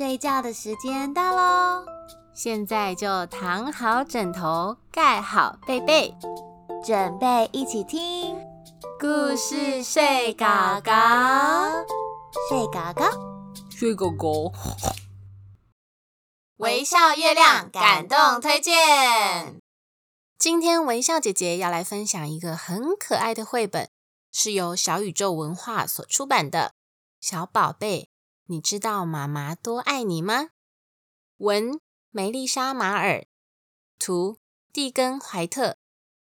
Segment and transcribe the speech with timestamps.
[0.00, 1.84] 睡觉的时间到喽！
[2.32, 6.16] 现在就躺好枕头，盖好被被，
[6.82, 8.34] 准备一起听
[8.98, 10.46] 故事睡狗
[10.82, 10.90] 狗，
[12.48, 13.04] 睡狗狗，
[13.68, 14.50] 睡狗狗。
[16.56, 19.60] 微笑月亮感动推荐。
[20.38, 23.90] 今天微笑姐姐要来分享一个很可爱的绘本，
[24.32, 26.68] 是由小宇宙文化所出版的
[27.20, 28.04] 《小宝贝》。
[28.50, 30.48] 你知道妈妈多爱你吗？
[31.36, 31.78] 文
[32.10, 33.24] 梅丽莎马尔，
[33.96, 34.38] 图
[34.72, 35.76] 蒂根怀特，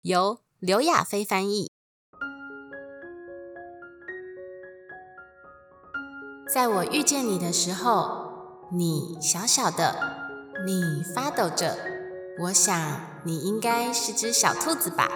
[0.00, 1.70] 由刘亚飞翻译。
[6.50, 10.16] 在我遇见你的时候，你小小的，
[10.64, 11.76] 你发抖着。
[12.44, 15.10] 我想你应该是只小兔子吧？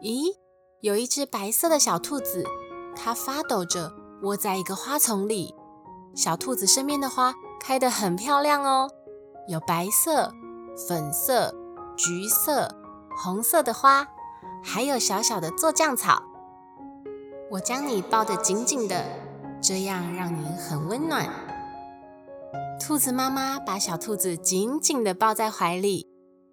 [0.00, 0.36] 咦，
[0.80, 2.44] 有一只白色的小兔子，
[2.96, 4.01] 它发抖着。
[4.22, 5.54] 窝在一个花丛里，
[6.14, 8.88] 小兔子身边的花开得很漂亮哦，
[9.48, 10.32] 有白色、
[10.88, 11.52] 粉色、
[11.96, 12.72] 橘色、
[13.16, 14.06] 红色的花，
[14.62, 16.22] 还有小小的做酱草。
[17.50, 19.04] 我将你抱得紧紧的，
[19.60, 21.28] 这样让你很温暖。
[22.80, 26.06] 兔子妈妈把小兔子紧紧地抱在怀里，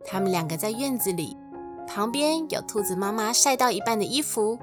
[0.05, 1.37] 他们两个在院子里，
[1.87, 4.57] 旁边有兔子妈妈晒到一半的衣服，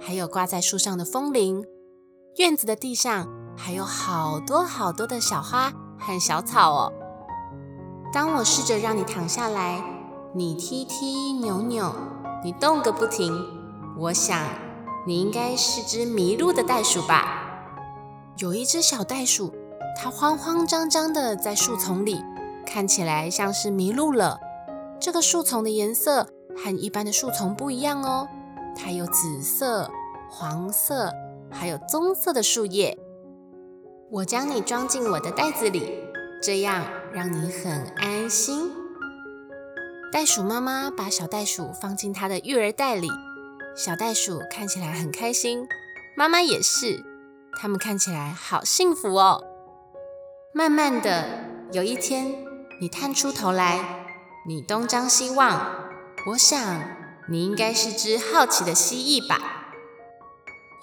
[0.00, 1.66] 还有挂在树上的风铃。
[2.36, 6.92] 院子的地上还有好多好多的小花和小草哦。
[8.12, 9.80] 当我试着让你躺下来，
[10.32, 11.94] 你踢踢扭扭，
[12.42, 13.32] 你动个不停。
[13.96, 14.48] 我想
[15.06, 17.40] 你应该是只迷路的袋鼠吧？
[18.38, 19.54] 有一只小袋鼠，
[19.96, 22.20] 它慌慌张张的在树丛里，
[22.66, 24.40] 看起来像是迷路了。
[24.98, 26.26] 这个树丛的颜色
[26.56, 28.26] 和一般的树丛不一样哦，
[28.76, 29.88] 它有紫色、
[30.28, 31.12] 黄色。
[31.54, 32.98] 还有棕色的树叶，
[34.10, 35.98] 我将你装进我的袋子里，
[36.42, 38.70] 这样让你很安心。
[40.12, 43.08] 袋鼠妈妈把小袋鼠放进它的育儿袋里，
[43.76, 45.66] 小袋鼠看起来很开心，
[46.16, 47.02] 妈妈也是，
[47.58, 49.42] 它们看起来好幸福哦。
[50.52, 51.24] 慢慢的，
[51.72, 52.44] 有一天，
[52.80, 54.06] 你探出头来，
[54.46, 55.88] 你东张西望，
[56.28, 56.80] 我想
[57.28, 59.63] 你应该是只好奇的蜥蜴吧。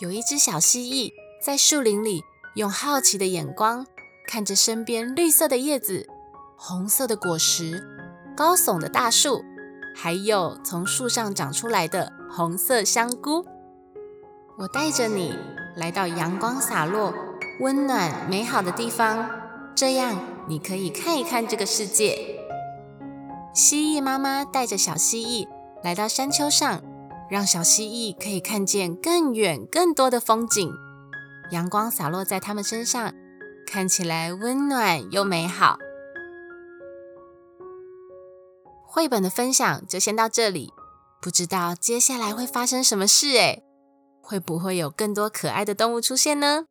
[0.01, 2.23] 有一只小蜥蜴在树林里，
[2.55, 3.85] 用好奇的眼光
[4.27, 6.07] 看着身边绿色的叶子、
[6.57, 7.83] 红色的果实、
[8.35, 9.45] 高耸的大树，
[9.95, 13.45] 还有从树上长出来的红色香菇。
[14.57, 15.37] 我带着你
[15.75, 17.13] 来到阳光洒落、
[17.59, 19.29] 温暖美好的地方，
[19.75, 22.39] 这样你可以看一看这个世界。
[23.53, 25.47] 蜥蜴妈妈带着小蜥蜴
[25.83, 26.81] 来到山丘上。
[27.31, 30.69] 让小蜥蜴可以看见更远、更多的风景。
[31.51, 33.13] 阳光洒落在它们身上，
[33.65, 35.77] 看起来温暖又美好。
[38.85, 40.73] 绘本的分享就先到这里，
[41.21, 43.63] 不知道接下来会发生什么事诶
[44.21, 46.65] 会不会有更多可爱的动物出现呢？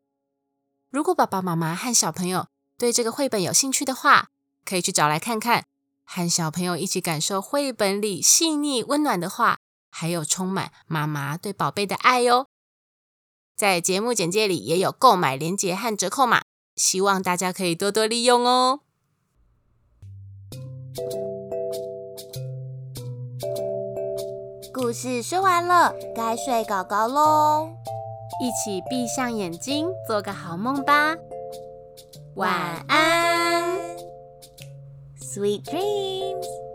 [0.91, 4.29] 如果爸爸妈妈和小朋友对这个绘本有兴趣的话，
[4.67, 5.65] 可以去找来看看，
[6.05, 9.57] 和小朋友一起感受绘本里细腻温暖的话。
[9.91, 12.47] 还有充满妈妈对宝贝的爱哟，
[13.57, 16.43] 在节目简介里也有购买链接和折扣码，
[16.77, 18.81] 希望大家可以多多利用哦。
[24.73, 27.69] 故事说完了，该睡搞搞喽，
[28.41, 31.17] 一起闭上眼睛，做个好梦吧，
[32.35, 33.79] 晚安
[35.21, 36.70] ，Sweet dreams。